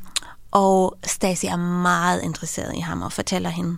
[0.51, 3.77] og Stasi er meget interesseret i ham og fortæller hende,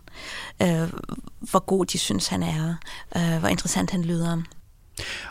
[0.62, 0.92] øh,
[1.40, 2.74] hvor god de synes, han er,
[3.16, 4.42] øh, hvor interessant han lyder.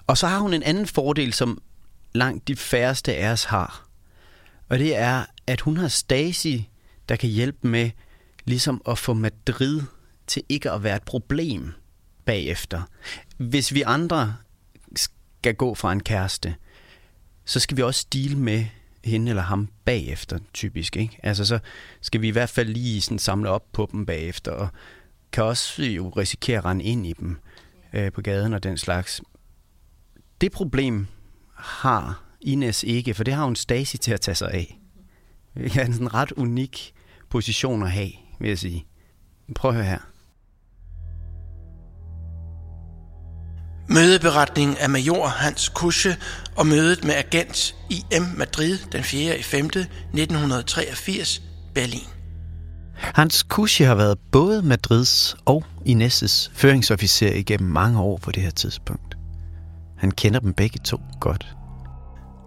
[0.08, 1.62] Og så har hun en anden fordel, som
[2.14, 3.86] langt de færreste af os har.
[4.70, 6.70] Og det er, at hun har Stasi,
[7.10, 7.90] der kan hjælpe med
[8.46, 9.82] ligesom at få Madrid
[10.28, 11.74] til ikke at være et problem
[12.30, 12.82] bagefter.
[13.38, 14.36] Hvis vi andre
[14.96, 16.56] skal gå fra en kæreste,
[17.46, 18.66] så skal vi også dele med
[19.04, 20.96] hende eller ham bagefter, typisk.
[20.98, 21.20] Ikke?
[21.24, 21.60] Altså så
[22.02, 24.68] skal vi i hvert fald lige sådan samle op på dem bagefter, og
[25.32, 27.38] kan også jo risikere at rende ind i dem
[27.94, 29.22] øh, på gaden og den slags.
[30.42, 31.08] Det problem
[31.56, 34.80] har Ines ikke, for det har hun Stasi til at tage sig af.
[35.58, 36.94] Det er en sådan ret unik
[37.30, 38.86] position at have, vil jeg sige.
[39.56, 40.09] Prøv at høre her.
[43.92, 46.18] Mødeberetningen af major Hans Kusche
[46.56, 49.40] og mødet med agent IM Madrid den 4.
[49.40, 49.66] i 5.
[49.66, 51.42] 1983,
[51.76, 52.08] Berlin.
[52.96, 58.52] Hans Kusche har været både Madrids og Ines' føringsofficer igennem mange år på det her
[58.52, 59.18] tidspunkt.
[59.98, 61.48] Han kender dem begge to godt.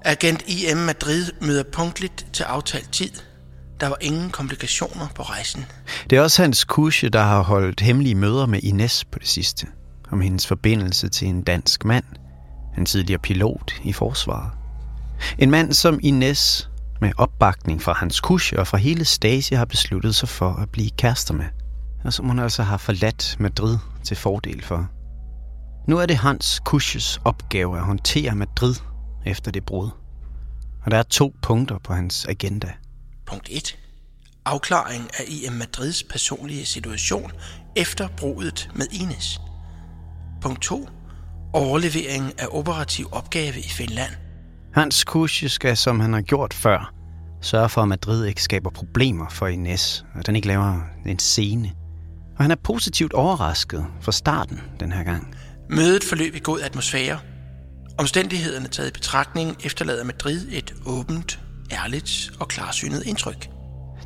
[0.04, 3.10] Agent IM Madrid møder punktligt til aftalt tid.
[3.80, 5.66] Der var ingen komplikationer på rejsen.
[6.10, 9.66] Det er også Hans Kusche, der har holdt hemmelige møder med Ines på det sidste–
[10.12, 12.04] om hendes forbindelse til en dansk mand,
[12.78, 14.50] en tidligere pilot i forsvaret.
[15.38, 16.70] En mand, som Ines
[17.00, 20.90] med opbakning fra hans kusch og fra hele Stasi har besluttet sig for at blive
[20.90, 21.44] kærester med,
[22.04, 24.88] og som hun altså har forladt Madrid til fordel for.
[25.88, 28.74] Nu er det Hans Kusches opgave at håndtere Madrid
[29.26, 29.90] efter det brud.
[30.84, 32.72] Og der er to punkter på hans agenda.
[33.26, 33.78] Punkt 1.
[34.44, 37.32] Afklaring af IM Madrids personlige situation
[37.76, 39.40] efter brudet med Ines.
[40.42, 40.88] Punkt 2.
[41.52, 44.10] Overlevering af operativ opgave i Finland.
[44.74, 46.94] Hans Kusche skal, som han har gjort før,
[47.40, 51.70] sørge for, at Madrid ikke skaber problemer for Ines, og den ikke laver en scene.
[52.36, 55.34] Og han er positivt overrasket fra starten den her gang.
[55.70, 57.18] Mødet forløb i god atmosfære.
[57.98, 61.40] Omstændighederne taget i betragtning efterlader Madrid et åbent,
[61.72, 63.50] ærligt og klarsynet indtryk.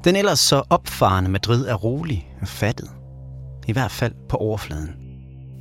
[0.05, 2.90] Den ellers så opfarende Madrid er rolig og fattet.
[3.66, 5.06] I hvert fald på overfladen.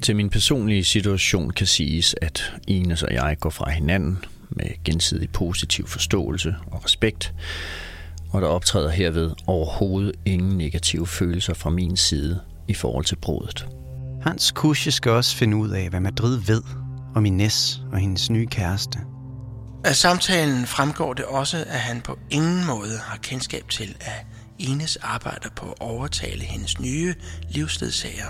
[0.01, 5.29] Til min personlige situation kan siges, at Ines og jeg går fra hinanden med gensidig
[5.29, 7.33] positiv forståelse og respekt,
[8.29, 13.67] og der optræder herved overhovedet ingen negative følelser fra min side i forhold til brudet.
[14.21, 16.61] Hans Kusche skal også finde ud af, hvad Madrid ved
[17.15, 18.99] om Ines og hendes nye kæreste.
[19.85, 24.25] Af samtalen fremgår det også, at han på ingen måde har kendskab til, at
[24.59, 27.15] Ines arbejder på at overtale hendes nye
[27.49, 28.29] livsledsager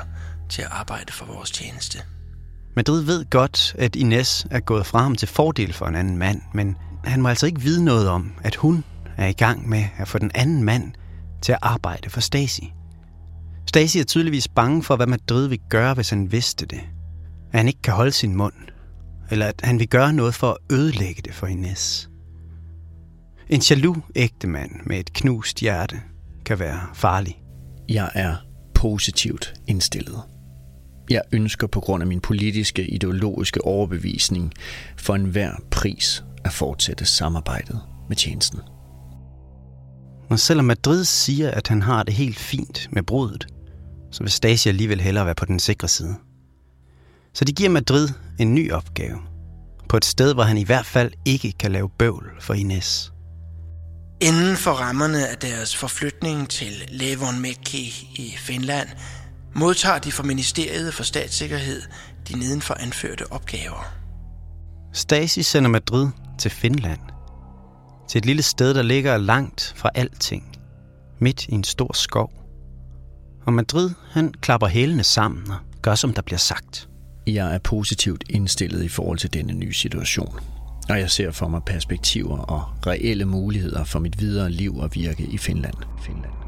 [0.49, 1.99] til at arbejde for vores tjeneste.
[2.75, 6.41] Madrid ved godt, at Ines er gået fra ham til fordel for en anden mand,
[6.53, 8.84] men han må altså ikke vide noget om, at hun
[9.17, 10.93] er i gang med at få den anden mand
[11.41, 12.73] til at arbejde for Stasi.
[13.67, 16.81] Stasi er tydeligvis bange for, hvad Madrid vil gøre, hvis han vidste det.
[17.51, 18.53] At han ikke kan holde sin mund.
[19.31, 22.10] Eller at han vil gøre noget for at ødelægge det for Ines.
[23.49, 26.01] En jaloux ægtemand med et knust hjerte
[26.45, 27.41] kan være farlig.
[27.89, 28.36] Jeg er
[28.73, 30.34] positivt indstillet.
[31.09, 34.53] Jeg ønsker på grund af min politiske, ideologiske overbevisning
[34.97, 38.59] for enhver pris at fortsætte samarbejdet med tjenesten.
[40.29, 43.47] Og selvom Madrid siger, at han har det helt fint med brudet,
[44.11, 46.15] så vil Stasi alligevel hellere være på den sikre side.
[47.33, 49.17] Så de giver Madrid en ny opgave.
[49.89, 53.11] På et sted, hvor han i hvert fald ikke kan lave bøvl for Ines.
[54.21, 58.87] Inden for rammerne af deres forflytning til Levonmäki i Finland–
[59.55, 61.81] modtager de fra Ministeriet for Statssikkerhed
[62.29, 63.93] de nedenfor anførte opgaver.
[64.93, 66.07] Stasi sender Madrid
[66.39, 66.99] til Finland.
[68.09, 70.57] Til et lille sted, der ligger langt fra alting.
[71.19, 72.31] Midt i en stor skov.
[73.45, 76.89] Og Madrid, han klapper hælene sammen og gør, som der bliver sagt.
[77.27, 80.39] Jeg er positivt indstillet i forhold til denne nye situation.
[80.89, 85.23] Og jeg ser for mig perspektiver og reelle muligheder for mit videre liv og virke
[85.23, 85.75] i Finland.
[86.01, 86.44] Finland.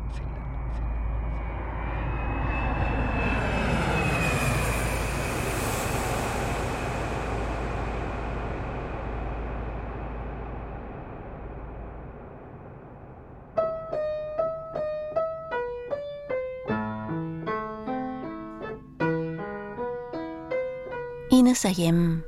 [21.65, 22.21] Er hjemme.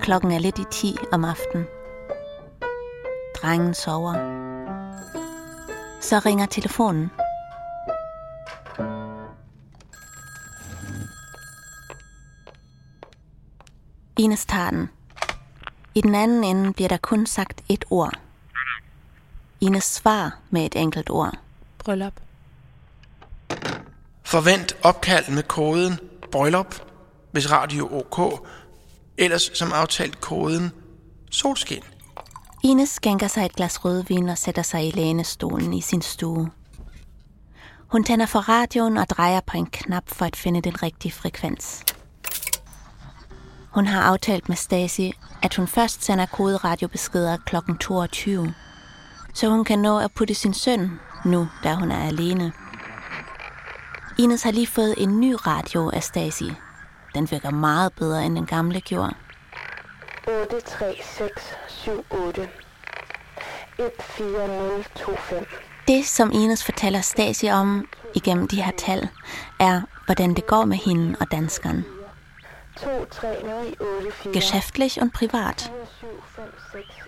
[0.00, 1.66] Klokken er lidt i 10 om aftenen.
[3.36, 4.14] Drengen sover.
[6.00, 7.10] Så ringer telefonen.
[14.18, 14.88] Ines tager den.
[15.94, 18.18] I den anden ende bliver der kun sagt et ord.
[19.60, 21.38] Ines svar med et enkelt ord.
[21.78, 22.14] Bryllup.
[24.22, 25.98] Forvent opkald med koden
[26.32, 26.91] bryllup
[27.32, 28.46] hvis radio OK,
[29.18, 30.72] ellers som aftalt koden
[31.30, 31.82] solskin.
[32.64, 36.50] Ines skænker sig et glas rødvin og sætter sig i lænestolen i sin stue.
[37.92, 41.84] Hun tænder for radioen og drejer på en knap for at finde den rigtige frekvens.
[43.70, 47.56] Hun har aftalt med Stasi, at hun først sender koderadiobeskeder kl.
[47.80, 48.54] 22.
[49.34, 50.90] så hun kan nå at putte sin søn,
[51.24, 52.52] nu da hun er alene.
[54.18, 56.52] Ines har lige fået en ny radio af Stasi.
[57.14, 59.14] Den virker meget bedre, end den gamle gjorde.
[60.42, 62.48] 8, 3, 6, 7, 8.
[63.78, 65.46] 1, 4, 0, 2, 5.
[65.88, 69.08] Det, som Ines fortæller Stasi om igennem de her tal,
[69.60, 71.84] er, hvordan det går med hende og danskeren.
[72.76, 74.32] 2, 3, 9, 8, 4.
[74.32, 75.72] Geschäftlich und privat.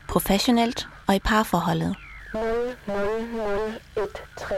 [0.09, 1.97] Professionelt og i parforholdet.
[2.35, 2.43] 0,
[2.87, 2.97] 0,
[3.97, 4.55] 0, 1, 3.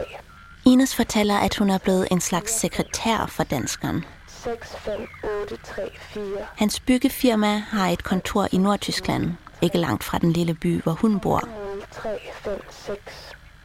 [0.65, 4.05] Ines fortæller, at hun er blevet en slags sekretær for danskeren.
[4.43, 5.07] 6, 5,
[5.41, 6.23] 8, 3, 4.
[6.55, 11.19] Hans byggefirma har et kontor i Nordtyskland, ikke langt fra den lille by, hvor hun
[11.19, 11.39] bor.
[11.75, 12.99] 0, 3, 5, 6.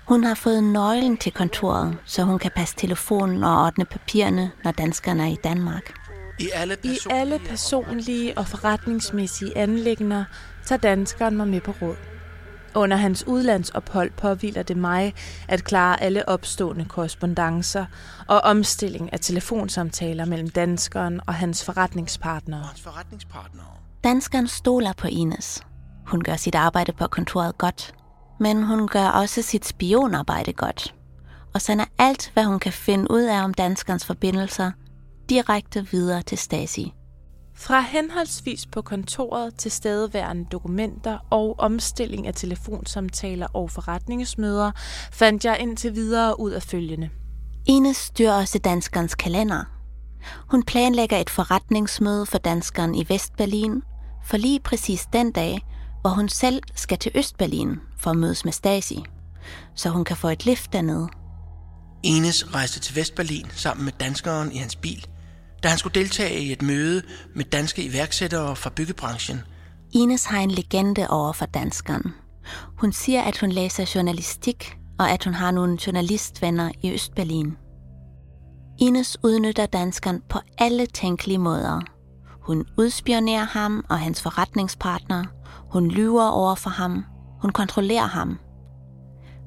[0.08, 4.72] Hun har fået nøglen til kontoret, så hun kan passe telefonen og ordne papirerne, når
[4.72, 5.92] danskerne er i Danmark.
[6.38, 10.24] I alle, I alle personlige og forretningsmæssige anlægner
[10.66, 11.96] tager danskeren mig med på råd.
[12.74, 15.14] Under hans udlandsophold påviler det mig
[15.48, 17.86] at klare alle opstående korrespondencer
[18.28, 22.60] og omstilling af telefonsamtaler mellem danskeren og hans forretningspartnere.
[22.60, 23.66] Hans forretningspartnere.
[24.04, 25.62] Danskeren stoler på Ines.
[26.06, 27.94] Hun gør sit arbejde på kontoret godt,
[28.40, 30.94] men hun gør også sit spionarbejde godt.
[31.54, 34.70] Og sender alt, hvad hun kan finde ud af om danskernes forbindelser,
[35.28, 36.94] direkte videre til Stasi.
[37.62, 44.70] Fra henholdsvis på kontoret til stedeværende dokumenter og omstilling af telefonsamtaler og forretningsmøder,
[45.12, 47.10] fandt jeg indtil videre ud af følgende.
[47.66, 49.64] Ines styrer også danskernes kalender.
[50.50, 53.82] Hun planlægger et forretningsmøde for danskeren i Vestberlin,
[54.24, 55.60] for lige præcis den dag,
[56.00, 59.04] hvor hun selv skal til Østberlin for at mødes med Stasi,
[59.74, 61.08] så hun kan få et lift dernede.
[62.02, 65.06] Ines rejste til Vestberlin sammen med danskeren i hans bil,
[65.62, 67.02] da han skulle deltage i et møde
[67.34, 69.40] med danske iværksættere fra byggebranchen.
[69.92, 72.14] Ines har en legende over for danskeren.
[72.78, 77.56] Hun siger, at hun læser journalistik, og at hun har nogle journalistvenner i Østberlin.
[78.80, 81.80] Ines udnytter danskeren på alle tænkelige måder.
[82.42, 85.24] Hun udspionerer ham og hans forretningspartner.
[85.72, 87.04] Hun lyver over for ham.
[87.42, 88.38] Hun kontrollerer ham.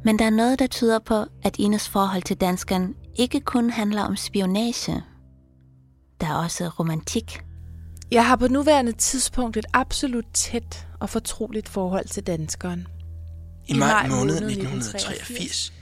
[0.06, 4.04] Men der er noget, der tyder på, at Ines forhold til danskeren ikke kun handler
[4.04, 5.04] om spionage.
[6.22, 7.40] Der er også romantik.
[8.12, 12.88] Jeg har på nuværende tidspunkt et absolut tæt og fortroligt forhold til danskeren.
[13.68, 15.74] I maj måned 1983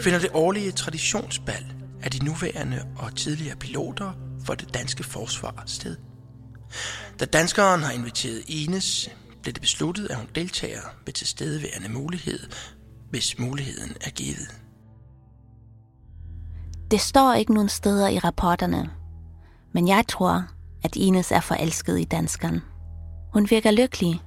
[0.00, 1.72] finder det årlige traditionsbal
[2.02, 4.12] af de nuværende og tidligere piloter
[4.44, 5.96] for det danske forsvar sted.
[7.20, 9.10] Da danskeren har inviteret Ines,
[9.42, 12.38] blev det besluttet, at hun deltager ved tilstedeværende mulighed,
[13.10, 14.48] hvis muligheden er givet.
[16.90, 18.90] Det står ikke nogen steder i rapporterne,
[19.76, 20.44] men jeg tror,
[20.82, 22.62] at Ines er forelsket i danskeren.
[23.32, 24.20] Hun virker lykkelig.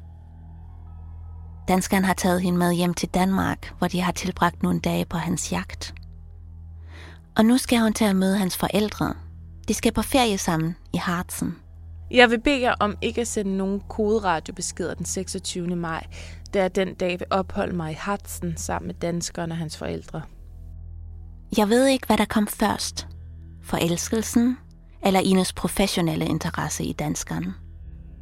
[1.67, 5.17] Danskeren har taget hende med hjem til Danmark, hvor de har tilbragt nogle dage på
[5.17, 5.93] hans jagt.
[7.37, 9.13] Og nu skal hun til at møde hans forældre.
[9.67, 11.55] De skal på ferie sammen i Harzen.
[12.11, 15.75] Jeg vil bede jer om ikke at sende nogen koderadiobeskeder den 26.
[15.75, 16.07] maj,
[16.53, 20.21] da jeg den dag vil opholde mig i Harzen sammen med danskeren og hans forældre.
[21.57, 23.07] Jeg ved ikke, hvad der kom først.
[23.63, 24.57] Forelskelsen
[25.05, 27.53] eller Ines professionelle interesse i danskeren.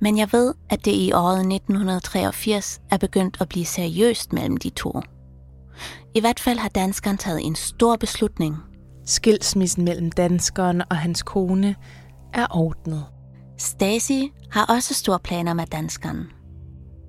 [0.02, 4.70] Men jeg ved, at det i året 1983 er begyndt at blive seriøst mellem de
[4.70, 5.02] to.
[6.16, 8.56] I hvert fald har danskeren taget en stor beslutning.
[9.06, 11.76] Skilsmissen mellem danskeren og hans kone
[12.34, 13.06] er ordnet.
[13.58, 16.28] Stasi har også store planer med danskeren.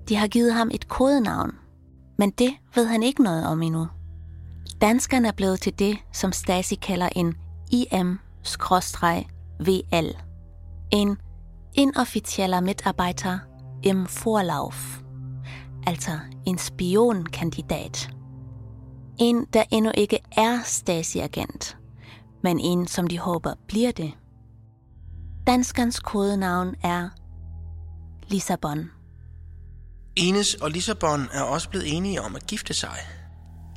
[0.09, 1.51] De har givet ham et kodenavn,
[2.19, 3.87] men det ved han ikke noget om endnu.
[4.81, 7.35] Danskeren er blevet til det, som Stasi kalder en
[9.61, 10.17] IM-VL.
[10.91, 11.17] En
[11.75, 13.39] inoffizieller Mitarbeiter
[13.83, 15.01] im Vorlauf.
[15.87, 18.11] Altså en spionkandidat.
[19.19, 21.77] En, der endnu ikke er Stasi-agent,
[22.43, 24.13] men en, som de håber bliver det.
[25.47, 27.09] Danskernes kodenavn er
[28.29, 28.91] Lissabon.
[30.17, 32.99] Ines og Lissabon er også blevet enige om at gifte sig.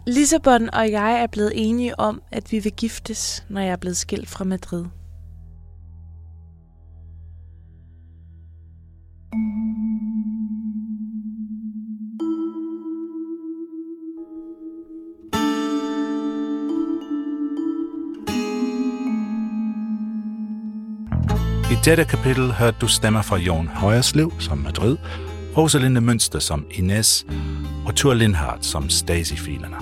[0.08, 3.98] Lissabon og jeg er blevet enige om, at vi vil giftes, når jeg er blevet
[3.98, 4.86] skilt fra Madrid.
[21.86, 24.98] Dette kapitel hørte du stemmer fra Jon Højerslev som Madrid,
[25.58, 27.26] Rosalinde Mønster som Ines
[27.86, 29.76] og Thur Lindhardt som Stasi-filerne.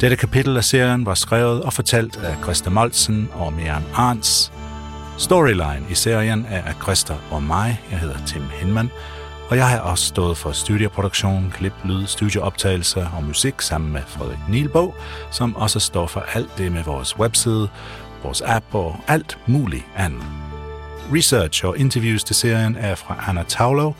[0.00, 4.52] Dette kapitel af serien var skrevet og fortalt af Christa Molsen og Miriam Arns.
[5.18, 8.90] Storyline i serien er af Christa og mig, jeg hedder Tim Hinman,
[9.48, 14.38] Og jeg har også stået for studioproduktion, klip, lyd, studieoptagelser og musik sammen med Frederik
[14.48, 14.94] Nielbo,
[15.30, 17.68] som også står for alt det med vores webside,
[18.22, 20.45] vores app og alt muligt andet.
[21.12, 23.94] Research og interviews til serien er fra Anna Taulow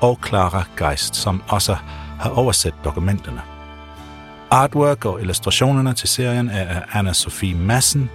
[0.00, 1.76] og Clara Geist, som også
[2.20, 3.40] har oversat dokumenterne.
[4.50, 8.10] Artwork og illustrationerne til serien er af Anna Sofie Massen.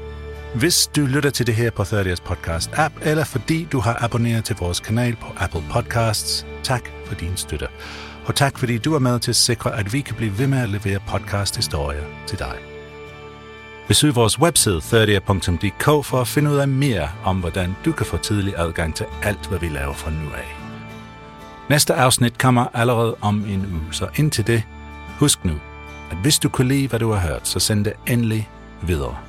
[0.56, 4.46] Hvis du lytter til det her på 30's podcast app, eller fordi du har abonneret
[4.46, 7.68] til vores kanal på Apple Podcasts, tak for din støtte.
[8.26, 10.60] Og tak fordi du er med til at sikre, at vi kan blive ved med
[10.60, 12.79] at levere podcast-historier til dig.
[13.90, 18.18] Besøg vores webside 30.dk for at finde ud af mere om, hvordan du kan få
[18.18, 20.56] tidlig adgang til alt, hvad vi laver fra nu af.
[21.70, 24.64] Næste afsnit kommer allerede om en uge, så indtil det,
[25.20, 25.54] husk nu,
[26.12, 28.50] at hvis du kunne lide, hvad du har hørt, så send det endelig
[28.82, 29.29] videre.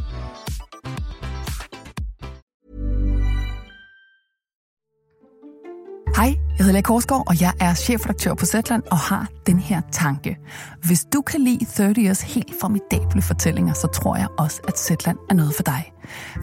[6.21, 9.81] Hej, jeg hedder Lea Korsgaard, og jeg er chefredaktør på Zetland og har den her
[9.91, 10.37] tanke.
[10.83, 15.17] Hvis du kan lide 30 Years helt formidable fortællinger, så tror jeg også, at Zetland
[15.29, 15.93] er noget for dig.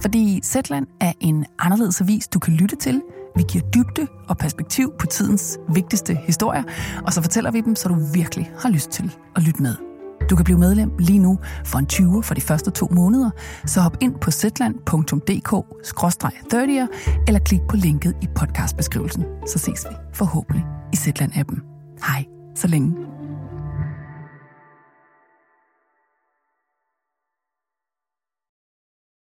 [0.02, 3.02] Fordi Zetland er en anderledes avis, du kan lytte til.
[3.36, 6.62] Vi giver dybde og perspektiv på tidens vigtigste historier,
[7.06, 9.87] og så fortæller vi dem, så du virkelig har lyst til at lytte med.
[10.30, 13.30] Du kan blive medlem lige nu for en 20 for de første to måneder,
[13.66, 16.86] så hop ind på zland.dk-30'er
[17.26, 19.24] eller klik på linket i podcastbeskrivelsen.
[19.46, 21.60] Så ses vi forhåbentlig i Zetland-appen.
[22.06, 22.24] Hej,
[22.56, 23.17] så længe.